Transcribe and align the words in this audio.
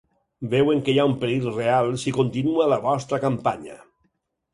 Veuen 0.51 0.79
que 0.85 0.93
hi 0.93 1.01
ha 1.01 1.03
un 1.09 1.11
perill 1.23 1.45
real 1.57 1.89
si 2.05 2.13
continua 2.15 2.67
la 2.73 2.81
vostra 2.87 3.21
campanya. 3.27 3.77